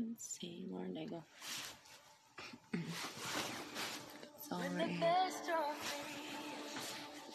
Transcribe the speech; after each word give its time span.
Let's 0.00 0.38
see, 0.40 0.66
Lauren 0.70 0.94
Daigle. 0.94 1.24
It's 2.72 4.52
all 4.52 4.60
When 4.60 4.78
the 4.78 5.00
best 5.00 5.50
of 5.50 5.74
me 5.74 6.18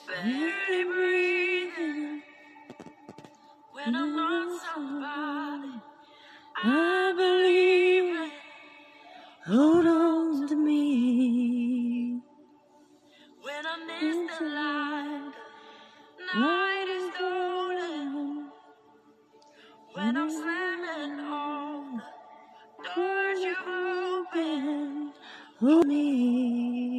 Barely 0.07 0.83
breathing, 0.85 2.21
when 3.71 3.95
I'm 3.95 4.15
not 4.15 4.61
somebody, 4.73 5.81
I 6.63 7.13
believe 7.17 7.62
me. 25.81 26.92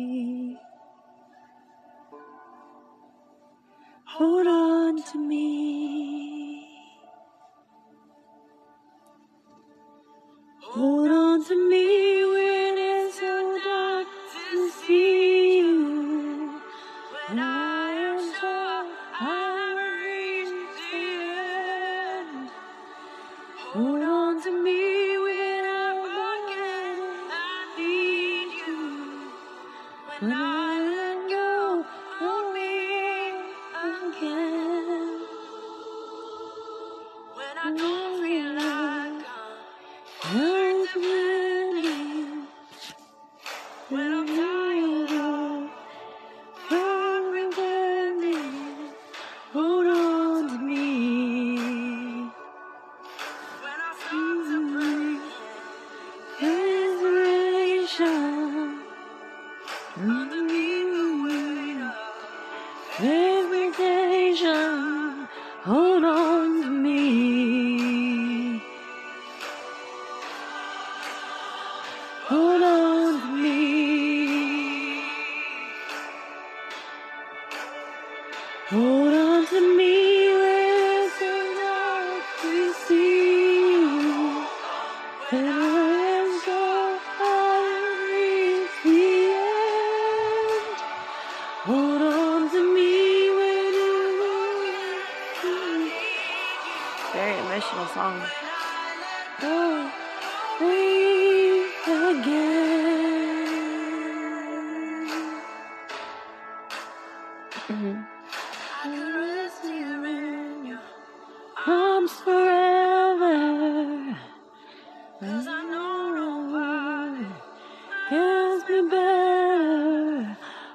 Hold 78.71 79.15
on 79.15 79.47
to 79.47 79.77
me 79.77 79.94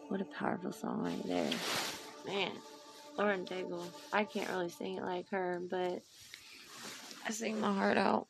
What 0.10 0.22
a 0.22 0.26
powerful 0.26 0.74
song 0.74 1.04
right 1.04 1.24
there. 1.28 1.52
Man, 2.26 2.52
Lauren 3.18 3.46
Daigle. 3.46 3.86
I 4.12 4.24
can't 4.24 4.50
really 4.50 4.70
sing 4.70 4.98
it 4.98 5.04
like 5.04 5.30
her, 5.30 5.62
but 5.70 6.02
I 7.28 7.32
sing 7.32 7.62
my 7.62 7.72
heart 7.72 7.98
out. 7.98 8.28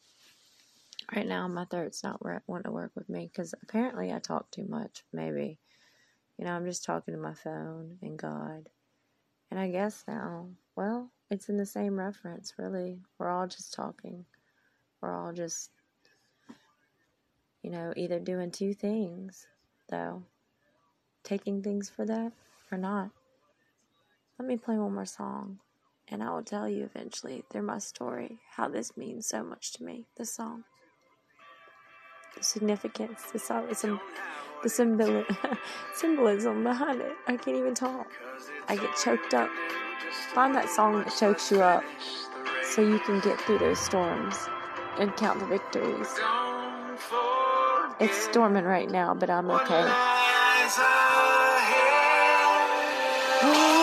Right 1.16 1.26
now, 1.28 1.48
my 1.48 1.64
throat's 1.66 2.04
not 2.04 2.22
wanting 2.22 2.64
to 2.66 2.72
work 2.72 2.92
with 2.96 3.08
me 3.08 3.30
because 3.32 3.54
apparently 3.64 4.12
I 4.12 4.20
talk 4.20 4.52
too 4.52 4.66
much. 4.68 5.04
Maybe. 5.14 5.60
You 6.38 6.46
know, 6.46 6.52
I'm 6.52 6.66
just 6.66 6.84
talking 6.84 7.14
to 7.14 7.20
my 7.20 7.34
phone 7.34 7.98
and 8.02 8.18
God. 8.18 8.70
And 9.52 9.60
I 9.60 9.70
guess 9.70 10.04
now, 10.08 10.48
well, 10.76 11.12
it's 11.30 11.50
in 11.50 11.58
the 11.58 11.66
same 11.66 11.98
reference, 11.98 12.54
really. 12.58 13.00
We're 13.18 13.30
all 13.30 13.48
just 13.48 13.74
talking. 13.74 14.26
We're 15.02 15.14
all 15.16 15.32
just, 15.32 15.70
you 17.62 17.70
know, 17.70 17.94
either 17.96 18.20
doing 18.20 18.52
two 18.52 18.74
things, 18.74 19.48
though. 19.90 20.24
Taking 21.24 21.62
things 21.62 21.90
for 21.90 22.06
that 22.06 22.34
or 22.72 22.78
not. 22.78 23.12
Let 24.40 24.48
me 24.48 24.58
play 24.58 24.78
one 24.78 24.96
more 24.96 25.06
song, 25.06 25.60
and 26.08 26.24
I 26.24 26.32
will 26.32 26.44
tell 26.44 26.68
you 26.68 26.84
eventually 26.86 27.44
through 27.50 27.62
my 27.62 27.78
story 27.78 28.40
how 28.56 28.68
this 28.68 28.98
means 28.98 29.28
so 29.28 29.44
much 29.44 29.74
to 29.74 29.84
me, 29.84 30.06
this 30.18 30.34
song. 30.34 30.64
The 32.36 32.44
significance, 32.44 33.22
the, 33.32 33.40
song. 33.40 33.68
the, 33.70 33.76
sym- 33.76 34.00
the 34.64 34.70
symbol- 34.70 35.26
symbolism 35.94 36.64
behind 36.64 37.02
it. 37.02 37.16
I 37.28 37.38
can't 37.38 37.58
even 37.58 37.76
talk. 37.76 38.08
I 38.68 38.76
get 38.76 38.96
choked 38.96 39.34
up. 39.34 39.50
Find 40.34 40.56
that 40.56 40.70
song 40.70 41.04
that 41.04 41.14
chokes 41.16 41.52
you 41.52 41.62
up 41.62 41.84
so 42.64 42.82
you 42.82 43.00
can 43.00 43.20
get 43.20 43.40
through 43.42 43.60
those 43.60 43.80
storms 43.80 44.36
and 44.98 45.16
count 45.18 45.40
the 45.40 45.46
victories. 45.46 46.08
It's 48.00 48.18
storming 48.18 48.64
right 48.64 48.90
now, 48.90 49.14
but 49.14 49.30
I'm 49.30 49.52
okay. 49.52 49.88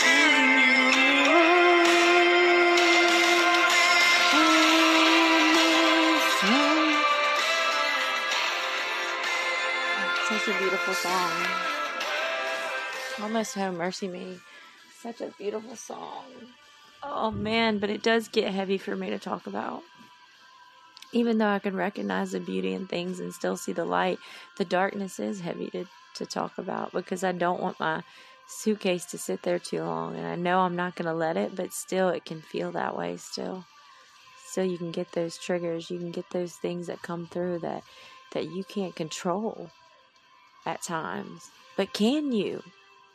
cheering 0.00 0.50
you 0.58 0.82
Almost 6.10 6.38
home. 6.42 6.90
Such 10.28 10.48
a 10.48 10.58
beautiful 10.58 10.94
song. 10.94 11.30
Almost 13.22 13.54
Home, 13.54 13.76
MercyMe. 13.76 14.40
Such 15.00 15.20
a 15.20 15.28
beautiful 15.38 15.76
song. 15.76 16.24
Oh 17.06 17.30
man, 17.30 17.78
but 17.78 17.90
it 17.90 18.02
does 18.02 18.28
get 18.28 18.52
heavy 18.52 18.78
for 18.78 18.96
me 18.96 19.10
to 19.10 19.18
talk 19.18 19.46
about. 19.46 19.82
Even 21.12 21.38
though 21.38 21.48
I 21.48 21.58
can 21.58 21.76
recognize 21.76 22.32
the 22.32 22.40
beauty 22.40 22.72
in 22.72 22.86
things 22.86 23.20
and 23.20 23.32
still 23.32 23.56
see 23.56 23.72
the 23.72 23.84
light, 23.84 24.18
the 24.56 24.64
darkness 24.64 25.20
is 25.20 25.40
heavy 25.40 25.70
to, 25.70 25.84
to 26.14 26.26
talk 26.26 26.58
about 26.58 26.92
because 26.92 27.22
I 27.22 27.32
don't 27.32 27.60
want 27.60 27.78
my 27.78 28.02
suitcase 28.48 29.04
to 29.06 29.18
sit 29.18 29.42
there 29.42 29.58
too 29.58 29.82
long. 29.82 30.16
And 30.16 30.26
I 30.26 30.34
know 30.34 30.60
I'm 30.60 30.76
not 30.76 30.96
going 30.96 31.06
to 31.06 31.14
let 31.14 31.36
it, 31.36 31.54
but 31.54 31.72
still, 31.72 32.08
it 32.08 32.24
can 32.24 32.40
feel 32.40 32.72
that 32.72 32.96
way 32.96 33.16
still. 33.16 33.64
Still, 34.46 34.64
you 34.64 34.78
can 34.78 34.90
get 34.90 35.12
those 35.12 35.38
triggers, 35.38 35.90
you 35.90 35.98
can 35.98 36.10
get 36.10 36.30
those 36.30 36.54
things 36.54 36.86
that 36.86 37.02
come 37.02 37.26
through 37.26 37.60
that, 37.60 37.82
that 38.32 38.44
you 38.44 38.64
can't 38.64 38.96
control 38.96 39.70
at 40.66 40.82
times. 40.82 41.50
But 41.76 41.92
can 41.92 42.32
you? 42.32 42.62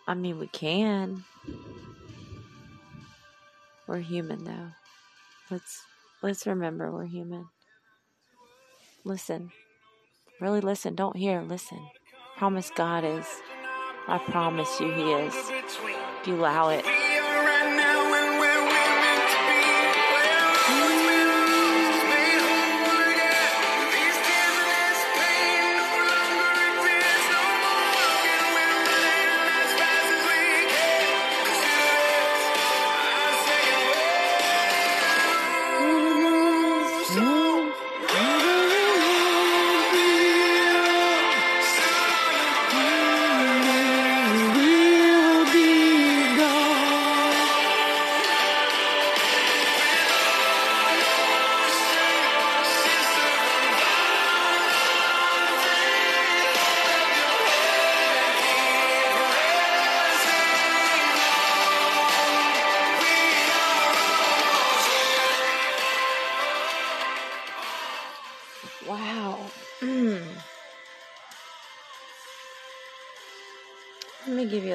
I 0.08 0.14
mean, 0.14 0.40
we 0.40 0.48
can. 0.48 1.24
We're 3.90 4.02
human 4.02 4.44
though. 4.44 4.70
Let's 5.50 5.82
let's 6.22 6.46
remember 6.46 6.92
we're 6.92 7.08
human. 7.08 7.48
Listen. 9.04 9.50
Really 10.40 10.62
listen. 10.62 10.94
Don't 10.94 11.16
hear, 11.16 11.42
listen. 11.42 11.80
Promise 12.38 12.70
God 12.76 13.04
is. 13.04 13.26
I 14.08 14.20
promise 14.20 14.80
you 14.80 14.92
he 14.92 15.12
is. 15.12 15.34
If 15.36 16.28
you 16.28 16.36
allow 16.36 16.70
it. 16.70 16.86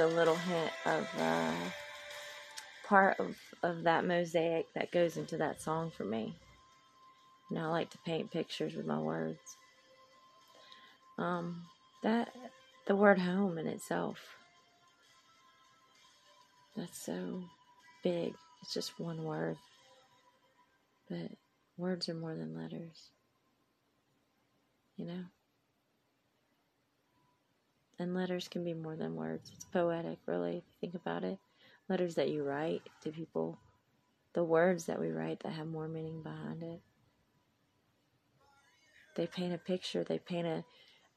A 0.05 0.07
little 0.07 0.37
hint 0.37 0.71
of 0.85 1.09
uh, 1.19 1.53
part 2.87 3.19
of, 3.19 3.37
of 3.63 3.85
that 3.85 4.05
mosaic 4.05 4.67
that 4.75 4.93
goes 4.93 5.17
into 5.17 5.39
that 5.39 5.63
song 5.63 5.91
for 5.91 6.05
me. 6.05 6.35
You 7.51 7.57
know, 7.57 7.65
I 7.65 7.69
like 7.69 7.91
to 7.91 7.99
paint 8.05 8.31
pictures 8.31 8.75
with 8.75 8.85
my 8.85 8.99
words. 8.99 9.57
Um, 11.17 11.63
that 12.03 12.35
the 12.87 12.95
word 12.95 13.19
home 13.19 13.57
in 13.57 13.67
itself. 13.67 14.19
That's 16.77 16.99
so 16.99 17.43
big. 18.03 18.35
It's 18.61 18.75
just 18.75 19.01
one 19.01 19.25
word. 19.25 19.57
But 21.09 21.31
words 21.79 22.11
are 22.11 22.15
more 22.15 22.35
than 22.35 22.55
letters. 22.55 23.11
You 24.99 25.07
know? 25.07 25.25
And 27.99 28.15
letters 28.15 28.49
can 28.49 28.65
be 28.65 28.75
more 28.75 28.97
than 28.97 29.15
words. 29.15 29.51
It's 29.55 29.65
poetic, 29.67 30.19
really, 30.27 30.57
if 30.59 30.65
you 30.65 30.77
think 30.81 30.95
about 30.95 31.25
it. 31.25 31.39
Letters 31.89 32.15
that 32.17 32.31
you 32.31 32.43
write 32.43 32.83
to 33.03 33.11
people, 33.11 33.59
the 34.33 34.43
words 34.43 34.85
that 34.87 35.01
we 35.01 35.11
write 35.11 35.41
that 35.41 35.53
have 35.53 35.67
more 35.67 35.87
meaning 35.87 36.23
behind 36.23 36.63
it. 36.63 36.81
They 39.15 39.27
paint 39.27 39.55
a 39.55 39.59
picture, 39.59 40.03
they 40.03 40.19
paint 40.19 40.47
a, 40.47 40.65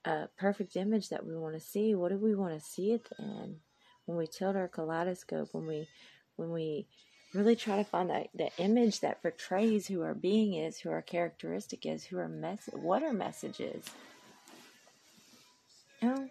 a 0.10 0.30
perfect 0.38 0.76
image 0.76 1.10
that 1.10 1.26
we 1.26 1.36
want 1.36 1.56
to 1.56 1.60
see. 1.60 1.96
What 1.96 2.10
do 2.10 2.18
we 2.18 2.36
want 2.36 2.54
to 2.54 2.64
see 2.64 2.94
at 2.94 3.06
the 3.06 3.22
end? 3.22 3.60
When 4.06 4.18
we 4.18 4.28
tilt 4.28 4.56
our 4.56 4.68
kaleidoscope, 4.68 5.50
when 5.52 5.66
we 5.66 5.88
when 6.36 6.52
we 6.52 6.86
really 7.34 7.56
try 7.56 7.78
to 7.78 7.84
find 7.84 8.10
that 8.10 8.30
the 8.34 8.50
image 8.58 9.00
that 9.02 9.22
portrays 9.22 9.88
who 9.88 10.02
our 10.02 10.14
being 10.14 10.54
is, 10.54 10.80
who 10.80 10.90
our 10.90 11.02
characteristic 11.02 11.86
is, 11.86 12.06
who 12.06 12.20
our 12.20 12.30
mess 12.30 12.70
what 12.74 13.04
our 13.04 13.14
message 13.14 13.60
is. 13.60 13.84
You 16.02 16.10
know? 16.10 16.30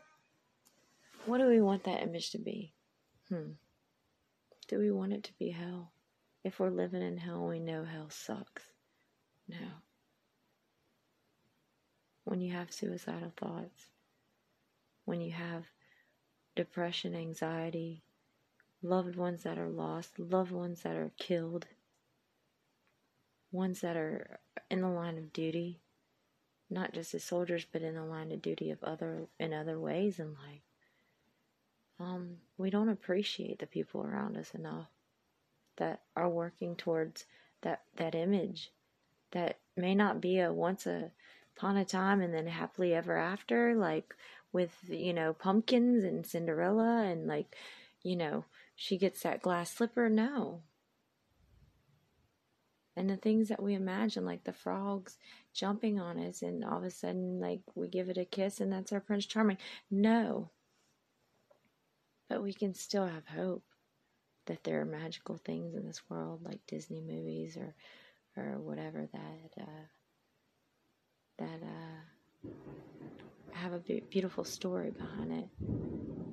What 1.27 1.39
do 1.39 1.49
we 1.49 1.61
want 1.61 1.83
that 1.85 2.03
image 2.03 2.31
to 2.31 2.39
be? 2.39 2.73
Hmm. 3.29 3.53
Do 4.69 4.79
we 4.79 4.93
want 4.93 5.13
it 5.13 5.25
to 5.25 5.33
be 5.39 5.51
hell? 5.51 5.91
If 6.45 6.61
we're 6.61 6.71
living 6.71 7.03
in 7.03 7.19
hell, 7.19 7.49
we 7.49 7.59
know 7.59 7.85
hell 7.85 8.11
sucks. 8.11 8.63
No. 9.49 9.83
When 12.23 12.41
you 12.41 12.53
have 12.53 12.73
suicidal 12.73 13.33
thoughts, 13.37 13.89
when 15.05 15.21
you 15.21 15.33
have 15.33 15.65
depression, 16.55 17.17
anxiety, 17.17 18.05
loved 18.81 19.17
ones 19.17 19.43
that 19.43 19.59
are 19.59 19.69
lost, 19.69 20.21
loved 20.21 20.53
ones 20.53 20.83
that 20.83 20.95
are 20.95 21.11
killed, 21.19 21.67
ones 23.51 23.81
that 23.81 23.97
are 23.97 24.39
in 24.71 24.81
the 24.81 24.89
line 24.89 25.19
of 25.19 25.33
duty, 25.33 25.81
not 26.71 26.93
just 26.93 27.15
as 27.15 27.25
soldiers, 27.25 27.67
but 27.71 27.83
in 27.83 27.97
the 27.97 28.05
line 28.05 28.31
of 28.31 28.43
duty 28.43 28.71
of 28.71 28.83
other 28.85 29.27
in 29.41 29.53
other 29.53 29.81
ways 29.81 30.21
in 30.21 30.35
life. 30.35 30.66
Um, 31.99 32.37
we 32.59 32.71
don't 32.71 32.91
appreciate 32.91 33.59
the 33.59 33.67
people 33.67 34.03
around 34.03 34.37
us 34.37 34.55
enough 34.55 34.89
that 35.77 36.01
are 36.15 36.29
working 36.29 36.77
towards 36.77 37.25
that 37.63 37.83
that 37.97 38.15
image 38.15 38.71
that 39.33 39.59
may 39.77 39.95
not 39.95 40.21
be 40.21 40.39
a 40.39 40.53
once 40.53 40.87
a 40.87 41.11
upon 41.57 41.77
a 41.77 41.85
time 41.85 42.21
and 42.21 42.35
then 42.35 42.47
happily 42.47 42.95
ever 42.95 43.17
after 43.17 43.75
like 43.75 44.15
with 44.53 44.75
you 44.89 45.13
know 45.13 45.33
pumpkins 45.33 46.05
and 46.05 46.27
Cinderella 46.27 47.05
and 47.05 47.27
like 47.27 47.57
you 48.03 48.17
know 48.17 48.45
she 48.75 48.99
gets 48.99 49.23
that 49.23 49.43
glass 49.43 49.71
slipper. 49.71 50.09
No. 50.09 50.61
And 52.99 53.11
the 53.11 53.17
things 53.17 53.49
that 53.49 53.63
we 53.63 53.75
imagine 53.75 54.25
like 54.25 54.45
the 54.45 54.53
frogs 54.53 55.17
jumping 55.55 55.99
on 55.99 56.19
us 56.19 56.43
and 56.43 56.63
all 56.65 56.79
of 56.79 56.85
a 56.85 56.91
sudden 56.91 57.41
like 57.41 57.61
we 57.75 57.89
give 57.89 58.11
it 58.11 58.19
a 58.19 58.25
kiss 58.25 58.61
and 58.61 58.71
that's 58.71 58.93
our 58.93 59.01
prince 59.01 59.25
charming. 59.25 59.59
No 59.91 60.51
but 62.29 62.43
we 62.43 62.53
can 62.53 62.75
still 62.75 63.07
have 63.07 63.27
hope 63.27 63.65
that 64.47 64.65
there 64.65 64.81
are 64.81 64.85
magical 64.87 65.37
things 65.39 65.75
in 65.75 65.87
this 65.87 66.03
world 66.11 66.43
like 66.45 66.61
disney 66.67 67.01
movies 67.01 67.57
or 67.57 67.75
or 68.37 68.59
whatever 68.61 69.09
that 69.13 69.63
uh, 69.63 69.87
that 71.39 71.63
uh, 71.63 72.01
have 73.53 73.73
a 73.73 73.79
be- 73.79 74.05
beautiful 74.11 74.45
story 74.45 74.91
behind 74.91 75.33
it, 75.33 75.51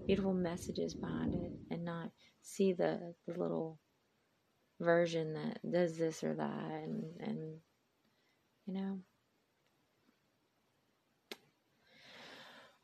beautiful 0.07 0.33
messages 0.33 0.95
behind 0.95 1.33
it, 1.35 1.53
and 1.69 1.85
not 1.85 2.11
see 2.41 2.73
the, 2.73 3.15
the 3.27 3.33
little 3.39 3.79
version 4.79 5.33
that 5.33 5.59
does 5.71 5.97
this 5.97 6.23
or 6.23 6.35
that, 6.35 6.71
and 6.83 7.19
and 7.21 7.61
you 8.65 8.73
know, 8.73 8.99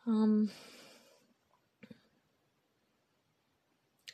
um, 0.08 0.50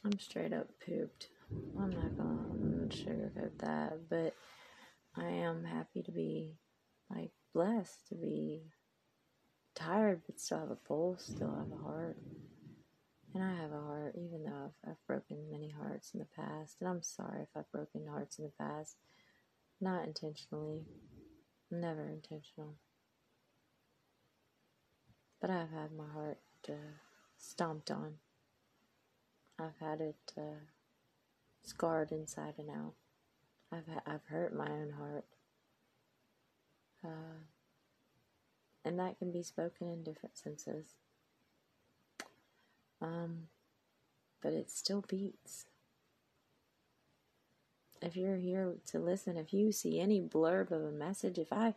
I'm 0.06 0.20
straight 0.20 0.54
up 0.54 0.68
pooped. 0.86 1.30
I'm 1.76 1.90
not 1.90 2.16
gonna 2.16 2.88
sugarcoat 2.90 3.54
that, 3.60 4.08
but 4.08 4.36
I 5.18 5.26
am 5.26 5.64
happy 5.64 6.04
to 6.04 6.12
be 6.12 6.60
like 7.10 7.32
blessed 7.56 8.08
to 8.10 8.16
be 8.16 8.62
tired 9.74 10.22
but 10.28 10.40
still 10.40 10.60
have 10.60 10.70
a 10.70 10.76
pulse, 10.76 11.26
still 11.36 11.56
have 11.56 11.72
a 11.72 11.82
heart. 11.82 12.18
And 13.34 13.44
I 13.44 13.56
have 13.56 13.72
a 13.72 13.82
heart, 13.82 14.16
even 14.16 14.44
though 14.46 14.72
I've, 14.86 14.92
I've 14.92 15.08
broken 15.08 15.52
many 15.52 15.70
hearts 15.72 16.12
in 16.14 16.20
the 16.20 16.28
past. 16.36 16.78
And 16.80 16.88
I'm 16.88 17.02
sorry 17.02 17.42
if 17.42 17.50
I've 17.56 17.72
broken 17.72 18.08
hearts 18.08 18.38
in 18.38 18.46
the 18.46 18.52
past. 18.64 18.98
Not 19.82 20.06
intentionally, 20.06 20.86
never 21.72 22.08
intentional. 22.08 22.76
But 25.42 25.50
I've 25.50 25.72
had 25.72 25.92
my 25.98 26.08
heart 26.14 26.38
uh, 26.70 27.00
stomped 27.38 27.92
on. 27.92 28.20
I've 29.60 29.80
had 29.80 30.02
it 30.02 30.34
uh, 30.38 30.66
scarred 31.64 32.12
inside 32.12 32.56
and 32.58 32.70
out. 32.70 32.94
I've 33.72 33.88
ha- 33.88 34.04
I've 34.06 34.26
hurt 34.28 34.56
my 34.56 34.70
own 34.70 34.92
heart. 34.98 35.26
Uh, 37.04 37.44
and 38.84 39.00
that 39.00 39.18
can 39.18 39.32
be 39.32 39.44
spoken 39.44 39.88
in 39.88 40.04
different 40.04 40.38
senses. 40.38 40.96
Um, 43.02 43.48
but 44.42 44.54
it 44.54 44.70
still 44.70 45.04
beats. 45.08 45.66
If 48.02 48.16
you're 48.16 48.38
here 48.38 48.76
to 48.88 49.00
listen, 49.00 49.38
if 49.38 49.54
you 49.54 49.72
see 49.72 50.00
any 50.00 50.22
blurb 50.22 50.72
of 50.72 50.84
a 50.84 50.92
message, 50.92 51.40
if 51.40 51.52
I 51.52 51.74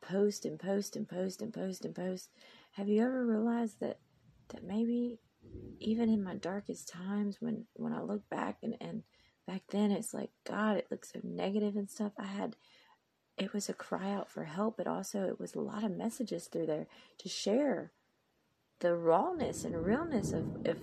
post 0.00 0.44
and 0.44 0.58
post 0.58 0.96
and 0.96 1.08
post 1.08 1.42
and 1.42 1.52
post 1.52 1.84
and 1.84 1.94
post, 1.94 2.30
have 2.72 2.88
you 2.88 3.02
ever 3.02 3.24
realized 3.24 3.80
that 3.80 3.98
that 4.48 4.64
maybe 4.64 5.18
even 5.78 6.08
in 6.08 6.22
my 6.22 6.34
darkest 6.34 6.88
times 6.88 7.38
when 7.40 7.64
when 7.74 7.92
I 7.92 8.02
look 8.02 8.28
back 8.28 8.58
and 8.62 8.76
and 8.80 9.02
back 9.46 9.62
then 9.70 9.90
it's 9.90 10.14
like 10.14 10.30
god 10.44 10.76
it 10.76 10.88
looks 10.90 11.12
so 11.12 11.20
negative 11.24 11.76
and 11.76 11.90
stuff. 11.90 12.12
I 12.18 12.26
had 12.26 12.56
it 13.38 13.52
was 13.52 13.68
a 13.68 13.74
cry 13.74 14.12
out 14.12 14.28
for 14.28 14.44
help 14.44 14.76
but 14.76 14.86
also 14.86 15.24
it 15.24 15.40
was 15.40 15.54
a 15.54 15.60
lot 15.60 15.84
of 15.84 15.96
messages 15.96 16.46
through 16.46 16.66
there 16.66 16.86
to 17.18 17.28
share 17.28 17.92
the 18.80 18.94
rawness 18.94 19.64
and 19.64 19.84
realness 19.84 20.32
of, 20.32 20.66
of 20.66 20.78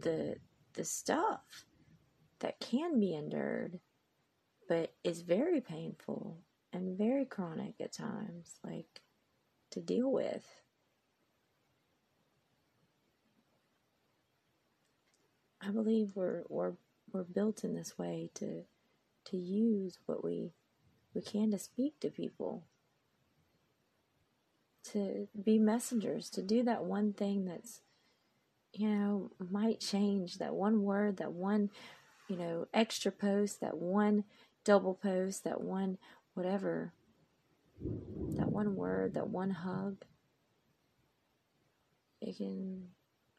the 0.00 0.36
the 0.74 0.84
stuff 0.84 1.64
that 2.40 2.58
can 2.60 2.98
be 2.98 3.14
endured 3.14 3.78
but 4.68 4.94
is 5.04 5.22
very 5.22 5.60
painful 5.60 6.38
and 6.72 6.98
very 6.98 7.24
chronic 7.24 7.74
at 7.80 7.92
times 7.92 8.58
like 8.64 9.00
to 9.70 9.80
deal 9.80 10.10
with 10.10 10.63
I 15.66 15.70
believe 15.70 16.10
we're 16.14 16.42
we're 16.48 16.72
we're 17.12 17.24
built 17.24 17.64
in 17.64 17.74
this 17.74 17.98
way 17.98 18.30
to 18.34 18.64
to 19.26 19.36
use 19.36 19.98
what 20.06 20.24
we 20.24 20.52
we 21.14 21.22
can 21.22 21.50
to 21.52 21.58
speak 21.58 22.00
to 22.00 22.10
people. 22.10 22.64
To 24.92 25.28
be 25.42 25.58
messengers 25.58 26.28
to 26.30 26.42
do 26.42 26.62
that 26.64 26.84
one 26.84 27.14
thing 27.14 27.46
that's 27.46 27.80
you 28.74 28.88
know 28.88 29.30
might 29.50 29.80
change 29.80 30.38
that 30.38 30.54
one 30.54 30.82
word 30.82 31.16
that 31.16 31.32
one 31.32 31.70
you 32.28 32.36
know 32.36 32.66
extra 32.74 33.10
post 33.10 33.60
that 33.60 33.78
one 33.78 34.24
double 34.62 34.94
post 34.94 35.44
that 35.44 35.62
one 35.62 35.96
whatever 36.34 36.92
that 38.36 38.50
one 38.50 38.76
word 38.76 39.14
that 39.14 39.28
one 39.28 39.50
hug. 39.50 40.04
It 42.20 42.36
can 42.36 42.88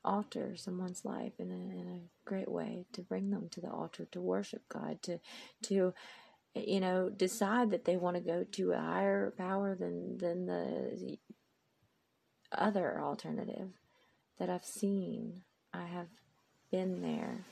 alter 0.06 0.56
someone's 0.56 1.04
life 1.04 1.34
in 1.40 1.52
a, 1.52 1.54
in 1.54 1.88
a 1.88 2.30
great 2.30 2.50
way 2.50 2.86
to 2.94 3.02
bring 3.02 3.32
them 3.32 3.50
to 3.50 3.60
the 3.60 3.70
altar 3.70 4.08
to 4.12 4.22
worship 4.22 4.62
God 4.70 5.02
to 5.04 5.20
to 5.64 5.94
you 6.56 6.80
know 6.80 7.10
decide 7.10 7.72
that 7.72 7.86
they 7.86 7.98
want 7.98 8.16
to 8.16 8.22
go 8.22 8.46
to 8.54 8.72
a 8.72 8.78
higher 8.78 9.34
power 9.38 9.76
than 9.76 10.18
than 10.18 10.46
the 10.46 11.18
other 12.52 13.02
alternative 13.02 13.70
that 14.40 14.50
I've 14.50 14.66
seen. 14.66 15.42
I 15.74 15.86
have 15.86 16.08
been 16.72 17.02
there. 17.02 17.46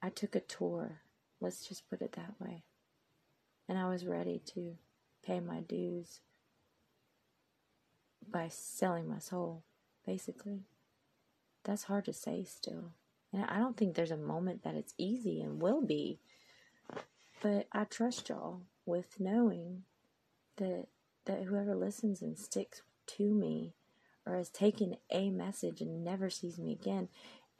I 0.00 0.10
took 0.10 0.34
a 0.34 0.40
tour. 0.40 1.00
Let's 1.40 1.66
just 1.66 1.88
put 1.88 2.02
it 2.02 2.12
that 2.12 2.34
way. 2.40 2.62
And 3.68 3.78
I 3.78 3.88
was 3.88 4.06
ready 4.06 4.40
to 4.54 4.76
pay 5.24 5.40
my 5.40 5.60
dues 5.60 6.20
by 8.30 8.48
selling 8.48 9.08
my 9.08 9.18
soul 9.18 9.62
basically 10.06 10.62
that's 11.64 11.84
hard 11.84 12.04
to 12.06 12.12
say 12.12 12.44
still. 12.44 12.92
And 13.32 13.44
I 13.44 13.58
don't 13.58 13.76
think 13.76 13.94
there's 13.94 14.10
a 14.10 14.16
moment 14.16 14.62
that 14.62 14.74
it's 14.74 14.94
easy 14.98 15.40
and 15.40 15.62
will 15.62 15.80
be. 15.80 16.18
But 17.42 17.66
I 17.72 17.84
trust 17.84 18.28
y'all 18.28 18.62
with 18.86 19.18
knowing 19.18 19.84
that 20.56 20.86
that 21.24 21.44
whoever 21.44 21.74
listens 21.74 22.20
and 22.20 22.36
sticks 22.36 22.82
to 23.06 23.32
me 23.34 23.74
or 24.26 24.36
has 24.36 24.48
taken 24.48 24.96
a 25.10 25.30
message 25.30 25.80
and 25.80 26.04
never 26.04 26.30
sees 26.30 26.58
me 26.58 26.72
again 26.72 27.08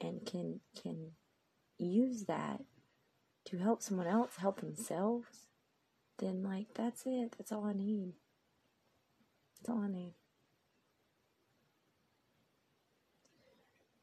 and 0.00 0.25
can 0.26 0.61
can 0.80 1.12
use 1.78 2.25
that 2.25 2.61
to 3.44 3.59
help 3.59 3.82
someone 3.82 4.06
else 4.06 4.37
help 4.37 4.61
themselves, 4.61 5.47
then 6.18 6.42
like 6.42 6.75
that's 6.75 7.02
it. 7.06 7.35
That's 7.37 7.50
all 7.52 7.64
I 7.64 7.73
need. 7.73 8.12
That's 9.59 9.71
all 9.71 9.82
I 9.82 9.88
need. 9.88 10.14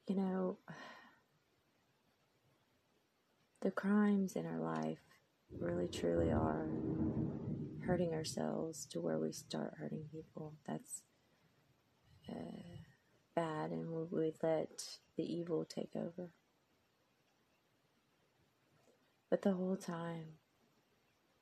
You 0.09 0.15
know, 0.15 0.57
the 3.61 3.69
crimes 3.69 4.35
in 4.35 4.47
our 4.47 4.59
life 4.59 4.97
really 5.59 5.87
truly 5.87 6.31
are 6.31 6.65
hurting 7.85 8.13
ourselves 8.13 8.87
to 8.87 8.99
where 8.99 9.19
we 9.19 9.31
start 9.31 9.75
hurting 9.77 10.05
people. 10.11 10.55
That's 10.67 11.03
uh, 12.27 12.33
bad, 13.35 13.69
and 13.69 13.91
we, 13.91 14.03
we 14.11 14.33
let 14.41 14.81
the 15.15 15.23
evil 15.23 15.63
take 15.63 15.91
over. 15.95 16.31
But 19.29 19.43
the 19.43 19.53
whole 19.53 19.77
time, 19.77 20.25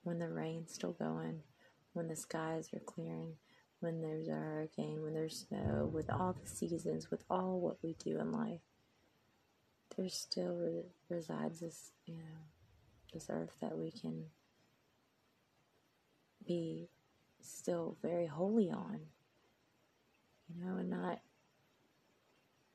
when 0.03 0.19
the 0.19 0.29
rain's 0.29 0.73
still 0.73 0.91
going, 0.91 1.43
when 1.93 2.09
the 2.09 2.17
skies 2.17 2.69
are 2.73 2.79
clearing, 2.79 3.35
when 3.79 4.01
there's 4.01 4.27
a 4.27 4.33
hurricane, 4.33 5.03
when 5.03 5.13
there's 5.13 5.45
snow, 5.47 5.89
with 5.91 6.09
all 6.09 6.33
the 6.33 6.47
seasons, 6.49 7.11
with 7.11 7.23
all 7.29 7.59
what 7.59 7.77
we 7.83 7.93
do 8.03 8.19
in 8.19 8.31
life, 8.31 8.61
there 9.95 10.09
still 10.09 10.55
re- 10.55 10.83
resides 11.09 11.59
this, 11.59 11.91
you 12.05 12.15
know, 12.15 12.39
this 13.13 13.27
earth 13.29 13.55
that 13.61 13.77
we 13.77 13.91
can 13.91 14.25
be 16.45 16.89
still 17.41 17.97
very 18.01 18.25
holy 18.25 18.71
on, 18.71 18.99
you 20.47 20.63
know, 20.63 20.77
and 20.77 20.89
not 20.89 21.19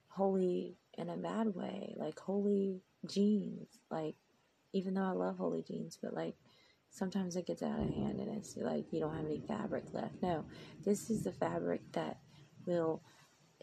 holy 0.09 0.77
in 0.99 1.09
a 1.09 1.17
bad 1.17 1.55
way, 1.55 1.95
like 1.97 2.19
holy 2.19 2.81
jeans, 3.07 3.67
like 3.91 4.15
even 4.73 4.95
though 4.95 5.03
I 5.03 5.13
love 5.13 5.37
holy 5.39 5.63
jeans, 5.63 5.99
but 6.01 6.15
like 6.15 6.35
sometimes 6.93 7.37
it 7.37 7.47
gets 7.47 7.63
out 7.63 7.81
of 7.81 7.89
hand 7.89 8.21
and 8.21 8.37
it's 8.37 8.57
like 8.57 8.93
you 8.93 9.01
don't 9.01 9.17
have 9.17 9.25
any 9.25 9.41
fabric 9.41 9.85
left. 9.93 10.15
No, 10.23 10.45
this 10.85 11.11
is 11.11 11.25
the 11.25 11.33
fabric 11.33 11.81
that 11.93 12.19
will 12.67 13.03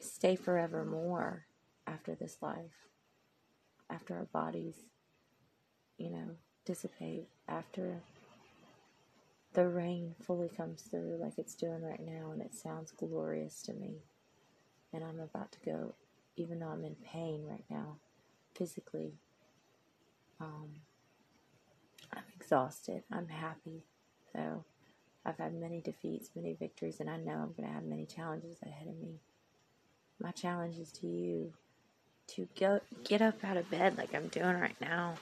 stay 0.02 0.36
forevermore 0.36 1.46
after 1.86 2.16
this 2.16 2.38
life, 2.42 2.88
after 3.90 4.16
our 4.16 4.26
bodies, 4.26 4.76
you 5.98 6.10
know, 6.10 6.32
dissipate, 6.66 7.28
after 7.48 8.02
the 9.54 9.68
rain 9.68 10.16
fully 10.22 10.50
comes 10.50 10.82
through 10.84 11.18
like 11.20 11.38
it's 11.38 11.56
doing 11.56 11.82
right 11.82 12.06
now 12.06 12.32
and 12.32 12.42
it 12.42 12.54
sounds 12.54 12.92
glorious 12.92 13.62
to 13.64 13.74
me. 13.74 13.98
And 14.92 15.04
I'm 15.04 15.20
about 15.20 15.52
to 15.52 15.60
go, 15.64 15.94
even 16.36 16.60
though 16.60 16.70
I'm 16.70 16.84
in 16.84 16.96
pain 16.96 17.46
right 17.48 17.66
now, 17.70 17.98
physically. 18.56 19.14
Um, 20.42 20.70
I'm 22.14 22.24
exhausted. 22.36 23.04
I'm 23.12 23.28
happy. 23.28 23.84
So 24.34 24.64
I've 25.26 25.38
had 25.38 25.54
many 25.54 25.82
defeats, 25.82 26.30
many 26.36 26.54
victories, 26.54 27.00
and 27.00 27.10
I 27.10 27.18
know 27.18 27.34
I'm 27.34 27.54
going 27.56 27.68
to 27.68 27.74
have 27.74 27.84
many 27.84 28.06
challenges 28.06 28.58
ahead 28.64 28.88
of 28.88 28.98
me. 28.98 29.20
My 30.20 30.32
challenge 30.32 30.78
is 30.78 30.92
to 30.94 31.08
you 31.08 31.54
to 32.36 32.48
go 32.60 32.80
get 33.04 33.22
up 33.22 33.44
out 33.44 33.58
of 33.58 33.70
bed 33.72 33.98
like 33.98 34.14
I'm 34.14 34.28
doing 34.28 34.60
right 34.60 34.80
now. 34.82 35.16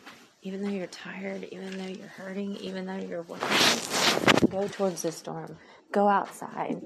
Even 0.43 0.61
though 0.61 0.69
you're 0.69 0.87
tired, 0.87 1.47
even 1.51 1.77
though 1.77 1.85
you're 1.85 2.07
hurting, 2.07 2.55
even 2.57 2.85
though 2.85 2.95
you're 2.95 3.23
working, 3.23 4.49
go 4.49 4.67
towards 4.67 5.01
the 5.01 5.11
storm. 5.11 5.57
Go 5.91 6.07
outside. 6.07 6.81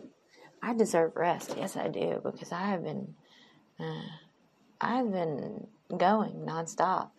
I 0.63 0.73
deserve 0.73 1.15
rest. 1.15 1.55
Yes, 1.57 1.75
I 1.75 1.87
do 1.87 2.21
because 2.23 2.51
I 2.51 2.61
have 2.61 2.83
been, 2.83 3.13
uh, 3.79 4.01
I've 4.79 5.11
been 5.11 5.67
going 5.95 6.45
nonstop, 6.47 7.09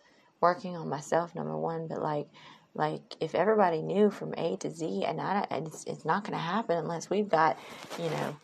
working 0.41 0.75
on 0.75 0.89
myself. 0.89 1.35
Number 1.35 1.57
one, 1.57 1.87
but 1.87 2.01
like 2.01 2.27
like 2.75 3.01
if 3.19 3.35
everybody 3.35 3.81
knew 3.81 4.09
from 4.09 4.33
A 4.37 4.57
to 4.57 4.71
Z, 4.71 5.05
and 5.05 5.21
I, 5.21 5.45
it's, 5.51 5.83
it's 5.85 6.05
not 6.05 6.23
going 6.23 6.33
to 6.33 6.43
happen 6.43 6.77
unless 6.77 7.09
we've 7.09 7.29
got, 7.29 7.57
you 7.99 8.09
know, 8.09 8.35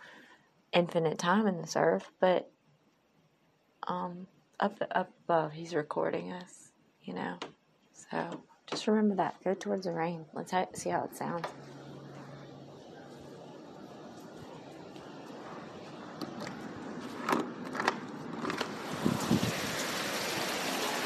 infinite 0.71 1.17
time 1.17 1.47
in 1.47 1.57
this 1.57 1.75
earth. 1.75 2.09
But 2.19 2.49
um, 3.87 4.27
up 4.59 4.77
up 4.91 5.11
above, 5.25 5.53
He's 5.53 5.73
recording 5.73 6.31
us, 6.31 6.69
you 7.03 7.15
know. 7.15 7.37
So 7.93 8.43
just 8.67 8.87
remember 8.87 9.15
that. 9.15 9.35
Go 9.43 9.55
towards 9.55 9.85
the 9.85 9.93
rain. 9.93 10.25
Let's 10.33 10.51
ha- 10.51 10.67
see 10.73 10.91
how 10.91 11.05
it 11.05 11.15
sounds. 11.15 11.47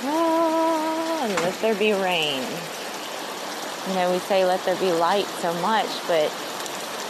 Oh, 0.06 1.36
let 1.42 1.54
there 1.62 1.76
be 1.76 1.94
rain 1.94 2.44
you 3.88 3.94
know, 3.96 4.12
we 4.12 4.20
say 4.20 4.46
let 4.46 4.64
there 4.66 4.76
be 4.78 4.92
light 4.92 5.26
so 5.26 5.54
much, 5.62 5.88
but 6.08 6.30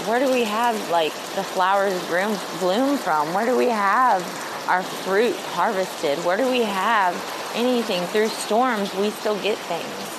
where 0.08 0.20
do 0.20 0.32
we 0.32 0.44
have 0.44 0.90
like 0.90 1.14
the 1.36 1.44
flowers 1.44 1.94
bloom, 2.08 2.38
bloom 2.60 2.98
from? 2.98 3.34
Where 3.34 3.46
do 3.46 3.56
we 3.56 3.68
have 3.68 4.22
our 4.68 4.82
fruit 4.82 5.36
harvested? 5.36 6.18
Where 6.26 6.38
do 6.38 6.50
we 6.50 6.62
have 6.62 7.16
anything 7.56 8.04
through 8.08 8.30
storms? 8.30 8.94
We 8.96 9.12
still 9.12 9.40
get 9.42 9.58
things. 9.58 10.10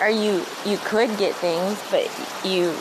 Or 0.00 0.08
you 0.08 0.44
you 0.64 0.78
could 0.84 1.16
get 1.18 1.34
things, 1.34 1.82
but 1.90 2.06
you 2.44 2.74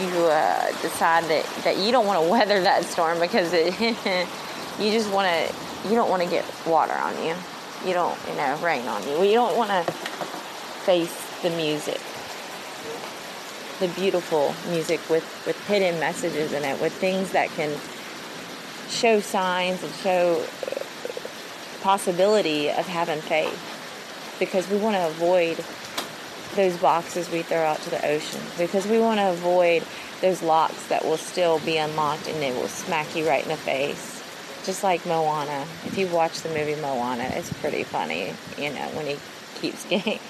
you 0.00 0.24
uh, 0.26 0.70
decide 0.80 1.24
that 1.24 1.44
that 1.64 1.76
you 1.76 1.92
don't 1.92 2.06
want 2.06 2.24
to 2.24 2.30
weather 2.32 2.62
that 2.62 2.84
storm 2.84 3.20
because 3.20 3.52
it, 3.52 3.78
you 4.80 4.90
just 4.90 5.10
want 5.12 5.28
to 5.28 5.88
you 5.88 5.94
don't 5.94 6.08
want 6.08 6.22
to 6.22 6.28
get 6.28 6.44
water 6.66 6.94
on 6.94 7.14
you. 7.22 7.34
You 7.84 7.92
don't, 7.92 8.18
you 8.30 8.34
know, 8.36 8.58
rain 8.62 8.86
on 8.88 9.06
you. 9.06 9.22
You 9.22 9.34
don't 9.34 9.58
want 9.58 9.68
to 9.68 9.92
face 9.92 11.33
the 11.44 11.50
music, 11.50 12.00
the 13.78 13.88
beautiful 14.00 14.54
music 14.68 14.98
with 15.08 15.24
with 15.46 15.56
hidden 15.68 16.00
messages 16.00 16.52
in 16.52 16.64
it, 16.64 16.80
with 16.80 16.92
things 16.94 17.30
that 17.32 17.48
can 17.50 17.78
show 18.88 19.20
signs 19.20 19.82
and 19.82 19.92
show 19.94 20.42
uh, 20.66 21.82
possibility 21.82 22.70
of 22.70 22.86
having 22.88 23.20
faith, 23.20 24.36
because 24.40 24.68
we 24.68 24.78
want 24.78 24.96
to 24.96 25.06
avoid 25.06 25.62
those 26.56 26.76
boxes 26.78 27.30
we 27.30 27.42
throw 27.42 27.58
out 27.58 27.80
to 27.82 27.90
the 27.90 28.06
ocean 28.06 28.40
because 28.56 28.86
we 28.86 28.98
want 28.98 29.18
to 29.18 29.30
avoid 29.30 29.84
those 30.20 30.42
locks 30.42 30.86
that 30.86 31.04
will 31.04 31.16
still 31.16 31.58
be 31.60 31.76
unlocked 31.76 32.28
and 32.28 32.42
it 32.42 32.54
will 32.54 32.68
smack 32.68 33.14
you 33.16 33.28
right 33.28 33.42
in 33.42 33.48
the 33.48 33.56
face. 33.56 34.22
Just 34.64 34.82
like 34.82 35.04
Moana. 35.04 35.66
If 35.84 35.98
you 35.98 36.06
watch 36.06 36.40
the 36.40 36.48
movie 36.48 36.76
Moana, 36.76 37.24
it's 37.24 37.52
pretty 37.54 37.84
funny, 37.84 38.32
you 38.56 38.72
know, 38.72 38.88
when 38.94 39.06
he 39.06 39.18
keeps 39.56 39.84
getting 39.88 40.20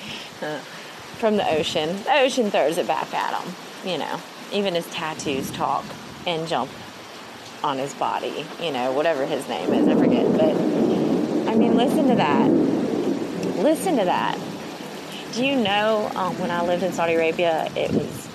from 1.15 1.37
the 1.37 1.49
ocean. 1.51 2.03
The 2.05 2.21
ocean 2.21 2.51
throws 2.51 2.79
it 2.79 2.87
back 2.87 3.13
at 3.15 3.41
him, 3.41 3.55
you 3.85 3.99
know. 3.99 4.21
Even 4.53 4.75
his 4.75 4.87
tattoos 4.87 5.51
talk 5.51 5.85
and 6.27 6.47
jump 6.47 6.71
on 7.63 7.79
his 7.79 7.95
body, 7.95 8.45
you 8.61 8.71
know, 8.71 8.93
whatever 8.93 9.25
his 9.25 9.49
name 9.49 9.73
is, 9.73 9.89
I 9.89 9.95
forget. 9.95 10.31
But 10.33 10.55
I 11.51 11.55
mean, 11.55 11.77
listen 11.77 12.09
to 12.09 12.15
that. 12.17 12.51
Listen 13.57 13.97
to 13.97 14.05
that. 14.05 14.39
Do 15.33 15.45
you 15.45 15.57
know 15.57 16.11
um, 16.15 16.39
when 16.39 16.51
I 16.51 16.65
lived 16.65 16.83
in 16.83 16.93
Saudi 16.93 17.15
Arabia, 17.15 17.69
it 17.75 17.91
was, 17.91 18.29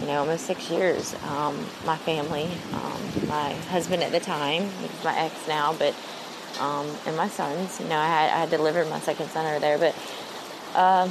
you 0.00 0.06
know, 0.06 0.18
almost 0.18 0.46
six 0.46 0.68
years. 0.68 1.14
Um, 1.28 1.56
my 1.86 1.96
family, 1.96 2.50
um, 2.72 3.28
my 3.28 3.52
husband 3.70 4.02
at 4.02 4.12
the 4.12 4.20
time, 4.20 4.68
my 5.04 5.16
ex 5.16 5.34
now, 5.46 5.72
but, 5.74 5.94
um, 6.60 6.90
and 7.06 7.16
my 7.16 7.28
sons, 7.28 7.80
you 7.80 7.86
know, 7.86 7.96
I 7.96 8.06
had, 8.06 8.30
I 8.30 8.40
had 8.40 8.50
delivered 8.50 8.90
my 8.90 9.00
second 9.00 9.30
son 9.30 9.46
over 9.46 9.60
there, 9.60 9.78
but 9.78 9.94
um, 10.78 11.10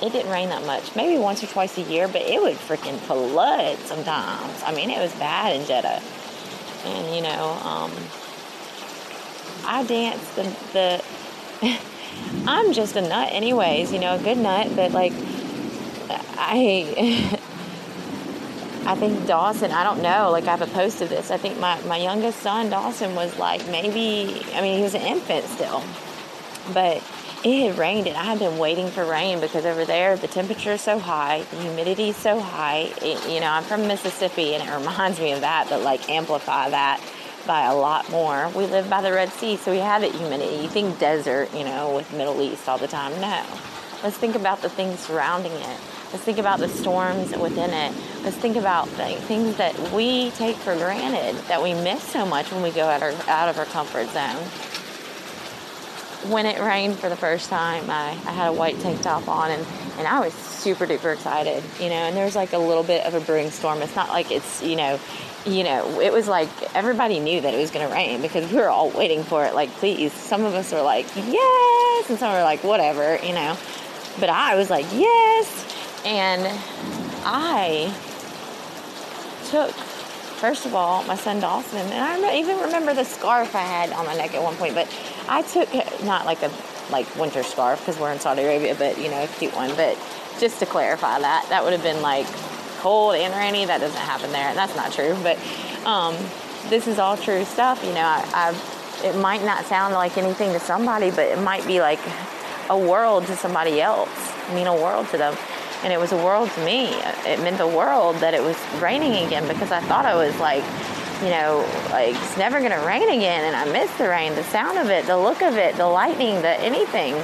it 0.00 0.12
didn't 0.12 0.30
rain 0.30 0.48
that 0.50 0.64
much. 0.64 0.94
Maybe 0.94 1.18
once 1.18 1.42
or 1.42 1.46
twice 1.48 1.76
a 1.78 1.82
year, 1.82 2.06
but 2.08 2.22
it 2.22 2.40
would 2.40 2.56
freaking 2.56 2.98
flood 2.98 3.78
sometimes. 3.80 4.62
I 4.64 4.72
mean, 4.74 4.90
it 4.90 5.00
was 5.00 5.12
bad 5.14 5.56
in 5.56 5.66
Jeddah. 5.66 6.00
And, 6.84 7.14
you 7.14 7.22
know, 7.22 7.58
um, 7.64 7.92
I 9.64 9.84
danced 9.84 10.36
the, 10.36 10.42
the 10.72 11.04
I'm 12.46 12.72
just 12.72 12.96
a 12.96 13.02
nut, 13.02 13.28
anyways. 13.32 13.92
You 13.92 13.98
know, 13.98 14.14
a 14.14 14.18
good 14.18 14.38
nut. 14.38 14.74
But 14.76 14.92
like, 14.92 15.12
I, 16.36 17.38
I 18.86 18.94
think 18.94 19.26
Dawson. 19.26 19.72
I 19.72 19.84
don't 19.84 20.00
know. 20.02 20.30
Like, 20.30 20.44
I 20.44 20.50
have 20.50 20.62
a 20.62 20.72
post 20.72 21.02
of 21.02 21.08
this. 21.08 21.30
I 21.30 21.36
think 21.36 21.58
my 21.58 21.80
my 21.82 21.96
youngest 21.96 22.40
son 22.40 22.70
Dawson 22.70 23.14
was 23.14 23.36
like 23.38 23.66
maybe. 23.68 24.42
I 24.54 24.62
mean, 24.62 24.76
he 24.76 24.82
was 24.82 24.94
an 24.94 25.02
infant 25.02 25.44
still, 25.46 25.82
but 26.72 27.02
it 27.44 27.68
had 27.68 27.78
rained 27.78 28.06
and 28.06 28.16
I 28.16 28.24
had 28.24 28.38
been 28.38 28.58
waiting 28.58 28.88
for 28.88 29.04
rain 29.04 29.40
because 29.40 29.64
over 29.64 29.84
there 29.84 30.16
the 30.16 30.26
temperature 30.26 30.72
is 30.72 30.80
so 30.80 30.98
high, 30.98 31.42
the 31.50 31.56
humidity 31.60 32.10
is 32.10 32.16
so 32.16 32.40
high. 32.40 32.92
It, 33.00 33.30
you 33.30 33.40
know, 33.40 33.46
I'm 33.46 33.62
from 33.62 33.86
Mississippi 33.86 34.54
and 34.54 34.68
it 34.68 34.72
reminds 34.78 35.20
me 35.20 35.32
of 35.32 35.42
that, 35.42 35.68
but 35.68 35.82
like 35.82 36.08
amplify 36.10 36.70
that 36.70 37.00
by 37.46 37.64
a 37.64 37.74
lot 37.74 38.10
more. 38.10 38.48
We 38.50 38.66
live 38.66 38.90
by 38.90 39.00
the 39.00 39.12
Red 39.12 39.30
Sea, 39.30 39.56
so 39.56 39.70
we 39.70 39.78
have 39.78 40.02
it 40.02 40.14
humidity. 40.14 40.62
You 40.62 40.68
think 40.68 40.98
desert, 40.98 41.52
you 41.54 41.64
know, 41.64 41.94
with 41.94 42.12
Middle 42.12 42.42
East 42.42 42.68
all 42.68 42.78
the 42.78 42.88
time. 42.88 43.12
No. 43.20 43.44
Let's 44.02 44.16
think 44.16 44.36
about 44.36 44.62
the 44.62 44.68
things 44.68 45.00
surrounding 45.00 45.52
it. 45.52 45.80
Let's 46.12 46.24
think 46.24 46.38
about 46.38 46.58
the 46.58 46.68
storms 46.68 47.36
within 47.36 47.70
it. 47.70 47.94
Let's 48.22 48.36
think 48.36 48.56
about 48.56 48.88
th- 48.96 49.18
things 49.20 49.56
that 49.56 49.76
we 49.92 50.30
take 50.32 50.56
for 50.56 50.74
granted, 50.76 51.36
that 51.48 51.62
we 51.62 51.74
miss 51.74 52.02
so 52.02 52.24
much 52.24 52.50
when 52.52 52.62
we 52.62 52.70
go 52.70 52.84
out, 52.84 53.02
our, 53.02 53.12
out 53.28 53.48
of 53.48 53.58
our 53.58 53.66
comfort 53.66 54.08
zone. 54.10 54.67
When 56.26 56.46
it 56.46 56.60
rained 56.60 56.98
for 56.98 57.08
the 57.08 57.16
first 57.16 57.48
time, 57.48 57.88
I, 57.88 58.10
I 58.10 58.32
had 58.32 58.48
a 58.48 58.52
white 58.52 58.78
tank 58.80 59.00
top 59.02 59.28
on 59.28 59.50
and, 59.50 59.64
and 59.98 60.06
I 60.06 60.20
was 60.20 60.34
super 60.34 60.84
duper 60.86 61.14
excited, 61.14 61.62
you 61.80 61.88
know, 61.88 61.94
and 61.94 62.16
there 62.16 62.24
was 62.24 62.34
like 62.34 62.52
a 62.52 62.58
little 62.58 62.82
bit 62.82 63.06
of 63.06 63.14
a 63.14 63.20
brewing 63.20 63.50
storm. 63.50 63.82
It's 63.82 63.94
not 63.94 64.08
like 64.08 64.30
it's, 64.32 64.62
you 64.62 64.74
know, 64.76 64.98
you 65.46 65.62
know, 65.64 66.00
it 66.00 66.12
was 66.12 66.26
like 66.28 66.48
everybody 66.74 67.20
knew 67.20 67.40
that 67.40 67.54
it 67.54 67.56
was 67.56 67.70
going 67.70 67.86
to 67.86 67.92
rain 67.92 68.20
because 68.20 68.50
we 68.50 68.58
were 68.58 68.68
all 68.68 68.90
waiting 68.90 69.22
for 69.22 69.44
it. 69.44 69.54
Like, 69.54 69.70
please. 69.70 70.12
Some 70.12 70.44
of 70.44 70.54
us 70.54 70.72
were 70.72 70.82
like, 70.82 71.06
yes. 71.16 72.10
And 72.10 72.18
some 72.18 72.32
were 72.32 72.42
like, 72.42 72.64
whatever, 72.64 73.18
you 73.24 73.32
know. 73.32 73.56
But 74.18 74.28
I 74.28 74.56
was 74.56 74.68
like, 74.68 74.86
yes. 74.92 76.02
And 76.04 76.46
I 77.24 77.94
took, 79.48 79.70
first 79.72 80.66
of 80.66 80.74
all, 80.74 81.02
my 81.04 81.16
son 81.16 81.40
Dawson, 81.40 81.78
and 81.78 82.24
I 82.24 82.36
even 82.36 82.58
remember 82.58 82.92
the 82.92 83.04
scarf 83.04 83.54
I 83.54 83.62
had 83.62 83.92
on 83.92 84.04
my 84.04 84.16
neck 84.16 84.34
at 84.34 84.42
one 84.42 84.56
point, 84.56 84.74
but 84.74 84.86
I 85.28 85.42
took, 85.42 85.72
not 86.04 86.26
like 86.26 86.42
a 86.42 86.50
like 86.90 87.14
winter 87.16 87.42
scarf 87.42 87.80
because 87.80 87.98
we're 87.98 88.12
in 88.12 88.18
Saudi 88.18 88.42
Arabia, 88.42 88.74
but, 88.74 88.98
you 88.98 89.10
know, 89.10 89.22
a 89.22 89.26
cute 89.26 89.54
one. 89.54 89.74
But 89.76 89.98
just 90.40 90.58
to 90.60 90.66
clarify 90.66 91.20
that, 91.20 91.46
that 91.50 91.62
would 91.62 91.72
have 91.72 91.82
been 91.82 92.00
like 92.02 92.26
cold 92.78 93.14
and 93.14 93.34
rainy. 93.34 93.64
That 93.66 93.80
doesn't 93.80 94.00
happen 94.00 94.32
there, 94.32 94.48
and 94.48 94.56
that's 94.56 94.74
not 94.74 94.92
true. 94.92 95.16
But 95.22 95.38
um, 95.86 96.16
this 96.68 96.86
is 96.86 96.98
all 96.98 97.16
true 97.16 97.44
stuff. 97.44 97.84
You 97.84 97.92
know, 97.92 98.00
I, 98.00 98.24
I, 98.32 99.06
it 99.06 99.16
might 99.16 99.44
not 99.44 99.66
sound 99.66 99.94
like 99.94 100.16
anything 100.16 100.52
to 100.52 100.60
somebody, 100.60 101.10
but 101.10 101.26
it 101.26 101.38
might 101.40 101.66
be 101.66 101.80
like 101.80 102.00
a 102.70 102.78
world 102.78 103.26
to 103.26 103.36
somebody 103.36 103.80
else. 103.80 104.10
I 104.48 104.54
mean, 104.54 104.66
a 104.66 104.74
world 104.74 105.08
to 105.10 105.18
them. 105.18 105.36
And 105.84 105.92
it 105.92 106.00
was 106.00 106.10
a 106.10 106.16
world 106.16 106.50
to 106.50 106.64
me. 106.64 106.86
It 107.24 107.40
meant 107.40 107.58
the 107.58 107.68
world 107.68 108.16
that 108.16 108.34
it 108.34 108.42
was 108.42 108.56
raining 108.80 109.24
again 109.24 109.46
because 109.46 109.70
I 109.70 109.80
thought 109.80 110.04
I 110.04 110.16
was 110.16 110.36
like, 110.40 110.64
you 111.22 111.30
know, 111.30 111.66
like 111.90 112.14
it's 112.14 112.36
never 112.36 112.60
going 112.60 112.72
to 112.72 112.86
rain 112.86 113.08
again. 113.08 113.44
And 113.44 113.56
I 113.56 113.70
miss 113.72 113.90
the 113.98 114.08
rain, 114.08 114.34
the 114.34 114.44
sound 114.44 114.78
of 114.78 114.88
it, 114.88 115.06
the 115.06 115.18
look 115.18 115.42
of 115.42 115.56
it, 115.56 115.76
the 115.76 115.86
lightning, 115.86 116.42
the 116.42 116.60
anything, 116.60 117.14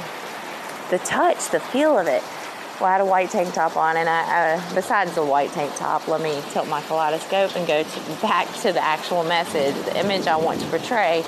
the 0.89 0.97
touch, 0.99 1.49
the 1.49 1.59
feel 1.59 1.97
of 1.97 2.07
it. 2.07 2.23
Well, 2.79 2.89
I 2.89 2.91
had 2.91 3.01
a 3.01 3.05
white 3.05 3.29
tank 3.29 3.53
top 3.53 3.77
on, 3.77 3.95
and 3.95 4.09
I, 4.09 4.55
uh, 4.55 4.75
besides 4.75 5.15
the 5.15 5.23
white 5.23 5.51
tank 5.51 5.73
top, 5.77 6.09
let 6.09 6.19
me 6.19 6.41
tilt 6.49 6.67
my 6.67 6.81
kaleidoscope 6.81 7.55
and 7.55 7.65
go 7.65 7.83
to, 7.83 7.99
back 8.21 8.53
to 8.63 8.73
the 8.73 8.83
actual 8.83 9.23
message. 9.23 9.73
The 9.85 9.97
image 9.97 10.27
I 10.27 10.35
want 10.35 10.59
to 10.59 10.67
portray 10.67 11.23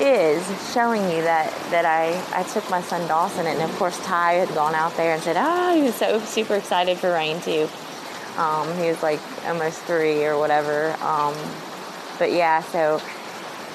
is 0.00 0.44
showing 0.72 1.02
you 1.10 1.22
that 1.22 1.52
that 1.70 1.84
I, 1.84 2.22
I 2.38 2.42
took 2.44 2.68
my 2.70 2.80
son 2.80 3.08
Dawson, 3.08 3.46
and 3.46 3.60
of 3.60 3.74
course 3.76 3.98
Ty 4.04 4.34
had 4.34 4.54
gone 4.54 4.74
out 4.74 4.96
there 4.96 5.14
and 5.14 5.22
said, 5.22 5.36
"Oh, 5.36 5.74
he 5.74 5.82
was 5.82 5.96
so 5.96 6.20
super 6.20 6.54
excited 6.54 6.98
for 6.98 7.12
rain 7.12 7.40
too." 7.40 7.68
Um, 8.36 8.72
he 8.78 8.88
was 8.88 9.02
like 9.02 9.20
almost 9.46 9.80
three 9.82 10.24
or 10.24 10.38
whatever. 10.38 10.92
Um, 11.02 11.34
but 12.18 12.32
yeah, 12.32 12.62
so 12.62 13.00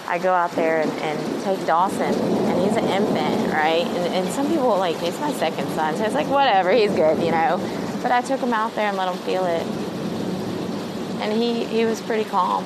I 0.08 0.17
go 0.17 0.34
out 0.34 0.52
there 0.52 0.82
and, 0.82 0.91
and 0.91 1.43
take 1.43 1.65
Dawson, 1.65 2.13
and 2.13 2.62
he's 2.62 2.76
an 2.76 2.86
infant, 2.86 3.54
right? 3.54 3.86
And, 3.86 4.13
and 4.13 4.30
some 4.30 4.47
people 4.47 4.78
like 4.78 5.02
it's 5.02 5.19
my 5.19 5.32
second 5.34 5.67
son, 5.69 5.95
so 5.95 6.04
it's 6.04 6.15
like 6.15 6.28
whatever, 6.28 6.71
he's 6.71 6.91
good, 6.91 7.24
you 7.24 7.32
know. 7.32 7.60
But 8.02 8.12
I 8.12 8.21
took 8.21 8.39
him 8.39 8.54
out 8.54 8.76
there 8.76 8.88
and 8.88 8.97
let 8.97 9.13
him 9.13 9.17
feel 9.24 9.45
it, 9.45 9.65
and 11.21 11.32
he 11.32 11.65
he 11.65 11.86
was 11.86 12.02
pretty 12.02 12.30
calm. 12.30 12.65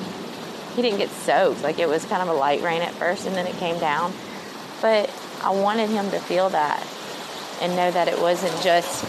He 0.74 0.82
didn't 0.82 0.98
get 0.98 1.10
soaked, 1.10 1.62
like 1.62 1.78
it 1.78 1.88
was 1.88 2.04
kind 2.06 2.22
of 2.22 2.28
a 2.28 2.34
light 2.34 2.62
rain 2.62 2.82
at 2.82 2.92
first, 2.94 3.26
and 3.26 3.36
then 3.36 3.46
it 3.46 3.54
came 3.56 3.78
down. 3.78 4.12
But 4.82 5.10
I 5.42 5.50
wanted 5.50 5.88
him 5.88 6.10
to 6.10 6.18
feel 6.18 6.48
that 6.50 6.86
and 7.60 7.74
know 7.76 7.90
that 7.90 8.08
it 8.08 8.18
wasn't 8.18 8.60
just 8.62 9.04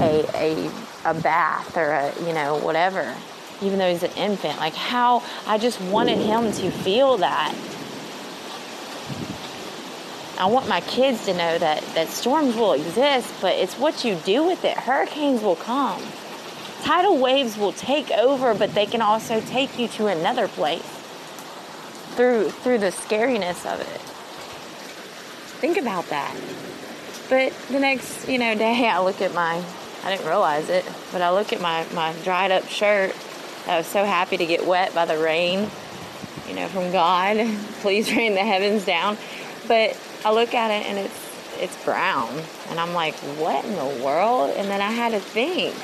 a 0.00 0.28
a 0.34 0.70
a 1.04 1.14
bath 1.14 1.76
or 1.76 1.90
a 1.90 2.12
you 2.26 2.32
know 2.32 2.56
whatever 2.58 3.14
even 3.62 3.78
though 3.78 3.90
he's 3.90 4.02
an 4.02 4.12
infant. 4.12 4.58
Like 4.58 4.74
how 4.74 5.22
I 5.46 5.58
just 5.58 5.80
wanted 5.80 6.18
him 6.18 6.52
to 6.52 6.70
feel 6.70 7.18
that. 7.18 7.54
I 10.38 10.46
want 10.46 10.68
my 10.68 10.80
kids 10.82 11.24
to 11.26 11.32
know 11.32 11.58
that, 11.58 11.82
that 11.94 12.08
storms 12.08 12.54
will 12.54 12.74
exist, 12.74 13.34
but 13.40 13.56
it's 13.56 13.74
what 13.74 14.04
you 14.04 14.14
do 14.24 14.44
with 14.44 14.64
it. 14.64 14.76
Hurricanes 14.76 15.42
will 15.42 15.56
come. 15.56 16.00
Tidal 16.82 17.18
waves 17.18 17.58
will 17.58 17.72
take 17.72 18.12
over, 18.12 18.54
but 18.54 18.72
they 18.72 18.86
can 18.86 19.02
also 19.02 19.40
take 19.40 19.76
you 19.78 19.88
to 19.88 20.06
another 20.06 20.46
place 20.46 20.86
through 22.14 22.50
through 22.50 22.78
the 22.78 22.92
scariness 22.92 23.66
of 23.66 23.80
it. 23.80 24.00
Think 25.60 25.76
about 25.76 26.06
that. 26.06 26.36
But 27.28 27.52
the 27.68 27.80
next, 27.80 28.28
you 28.28 28.38
know, 28.38 28.54
day 28.54 28.88
I 28.88 29.00
look 29.00 29.20
at 29.20 29.34
my 29.34 29.62
I 30.04 30.10
didn't 30.10 30.26
realize 30.26 30.68
it, 30.68 30.84
but 31.12 31.22
I 31.22 31.30
look 31.30 31.52
at 31.52 31.60
my, 31.60 31.84
my 31.92 32.12
dried 32.22 32.50
up 32.50 32.68
shirt 32.68 33.14
I 33.68 33.76
was 33.76 33.86
so 33.86 34.02
happy 34.02 34.38
to 34.38 34.46
get 34.46 34.66
wet 34.66 34.94
by 34.94 35.04
the 35.04 35.18
rain, 35.18 35.68
you 36.48 36.54
know, 36.54 36.68
from 36.68 36.90
God. 36.90 37.36
Please 37.82 38.10
rain 38.14 38.34
the 38.34 38.40
heavens 38.40 38.86
down. 38.86 39.18
But 39.66 39.98
I 40.24 40.32
look 40.32 40.54
at 40.54 40.70
it 40.70 40.86
and 40.86 40.98
it's 40.98 41.28
it's 41.60 41.84
brown, 41.84 42.40
and 42.68 42.78
I'm 42.78 42.94
like, 42.94 43.14
what 43.36 43.64
in 43.64 43.74
the 43.74 44.04
world? 44.04 44.54
And 44.56 44.70
then 44.70 44.80
I 44.80 44.92
had 44.92 45.10
to 45.10 45.20
think, 45.20 45.74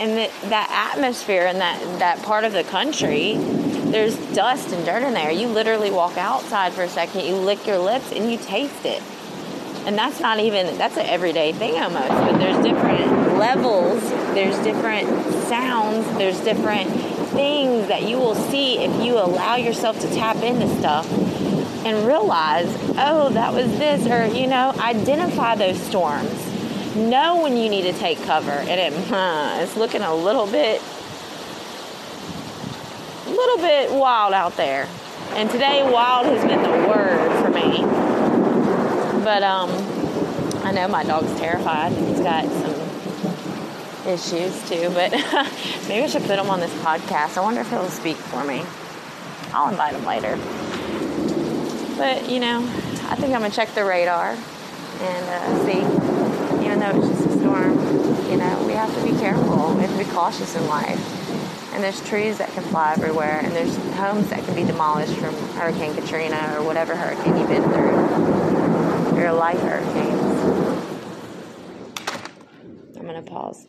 and 0.00 0.18
that 0.18 0.30
that 0.50 0.90
atmosphere 0.94 1.46
and 1.46 1.60
that 1.60 1.80
that 2.00 2.22
part 2.22 2.44
of 2.44 2.52
the 2.52 2.64
country, 2.64 3.36
there's 3.36 4.16
dust 4.34 4.72
and 4.72 4.84
dirt 4.84 5.02
in 5.02 5.14
there. 5.14 5.30
You 5.30 5.46
literally 5.46 5.90
walk 5.90 6.18
outside 6.18 6.72
for 6.72 6.82
a 6.82 6.88
second, 6.88 7.24
you 7.24 7.36
lick 7.36 7.66
your 7.66 7.78
lips, 7.78 8.12
and 8.12 8.30
you 8.30 8.36
taste 8.36 8.84
it. 8.84 9.02
And 9.86 9.96
that's 9.96 10.20
not 10.20 10.38
even 10.38 10.76
that's 10.76 10.98
an 10.98 11.06
everyday 11.06 11.52
thing 11.52 11.80
almost. 11.80 12.08
But 12.08 12.38
there's 12.38 12.62
different 12.62 13.21
levels, 13.42 14.00
there's 14.34 14.56
different 14.58 15.08
sounds, 15.48 16.06
there's 16.16 16.38
different 16.42 16.88
things 17.32 17.88
that 17.88 18.02
you 18.08 18.16
will 18.16 18.36
see 18.36 18.78
if 18.78 19.04
you 19.04 19.18
allow 19.18 19.56
yourself 19.56 19.98
to 19.98 20.06
tap 20.14 20.36
into 20.44 20.68
stuff 20.78 21.10
and 21.84 22.06
realize, 22.06 22.68
oh, 22.98 23.30
that 23.30 23.52
was 23.52 23.66
this, 23.78 24.06
or, 24.06 24.32
you 24.32 24.46
know, 24.46 24.72
identify 24.78 25.56
those 25.56 25.76
storms. 25.82 26.30
Know 26.94 27.42
when 27.42 27.56
you 27.56 27.68
need 27.68 27.82
to 27.82 27.92
take 27.94 28.22
cover. 28.22 28.52
And 28.52 28.78
it, 28.78 28.92
it's 29.62 29.76
looking 29.76 30.02
a 30.02 30.14
little 30.14 30.46
bit, 30.46 30.80
a 33.26 33.30
little 33.30 33.56
bit 33.56 33.90
wild 33.90 34.34
out 34.34 34.56
there. 34.56 34.88
And 35.30 35.50
today, 35.50 35.82
wild 35.82 36.26
has 36.26 36.44
been 36.44 36.62
the 36.62 36.88
word 36.88 37.42
for 37.42 37.50
me. 37.50 37.80
But, 39.24 39.42
um, 39.42 39.70
I 40.64 40.70
know 40.70 40.86
my 40.86 41.02
dog's 41.02 41.34
terrified. 41.40 41.90
He's 41.90 42.20
got 42.20 42.44
some 42.44 42.71
issues 44.06 44.68
too, 44.68 44.90
but 44.90 45.12
maybe 45.88 46.04
I 46.04 46.06
should 46.06 46.22
put 46.22 46.38
him 46.38 46.50
on 46.50 46.60
this 46.60 46.72
podcast. 46.82 47.36
I 47.36 47.40
wonder 47.40 47.60
if 47.60 47.70
he'll 47.70 47.88
speak 47.88 48.16
for 48.16 48.44
me. 48.44 48.64
I'll 49.52 49.70
invite 49.70 49.94
him 49.94 50.04
later. 50.04 50.36
But 51.96 52.28
you 52.30 52.40
know, 52.40 52.58
I 53.08 53.14
think 53.16 53.34
I'm 53.34 53.42
gonna 53.42 53.50
check 53.50 53.74
the 53.74 53.84
radar 53.84 54.30
and 54.30 55.24
uh, 55.28 55.64
see. 55.66 55.80
Even 56.64 56.78
though 56.78 56.96
it's 56.96 57.08
just 57.08 57.26
a 57.26 57.38
storm, 57.38 57.72
you 58.30 58.36
know, 58.36 58.64
we 58.66 58.72
have 58.72 58.94
to 58.94 59.02
be 59.02 59.18
careful. 59.18 59.74
We 59.74 59.82
have 59.82 59.90
to 59.90 59.98
be 59.98 60.10
cautious 60.10 60.54
in 60.56 60.66
life. 60.68 60.98
And 61.74 61.82
there's 61.82 62.00
trees 62.08 62.38
that 62.38 62.50
can 62.52 62.62
fly 62.64 62.92
everywhere, 62.92 63.40
and 63.42 63.52
there's 63.54 63.76
homes 63.94 64.28
that 64.30 64.44
can 64.44 64.54
be 64.54 64.64
demolished 64.64 65.14
from 65.14 65.34
Hurricane 65.54 65.94
Katrina 65.94 66.54
or 66.56 66.64
whatever 66.64 66.94
hurricane 66.94 67.36
you've 67.36 67.48
been 67.48 67.64
through. 67.64 69.18
Your 69.18 69.32
life 69.32 69.60
hurricanes. 69.60 70.22
I'm 72.96 73.06
gonna 73.06 73.22
pause. 73.22 73.60